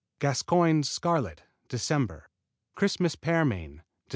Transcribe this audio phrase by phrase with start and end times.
[0.17, 2.23] Gascoigne's Scarlet Dec.
[2.73, 3.81] Christmas Pearmain Dec.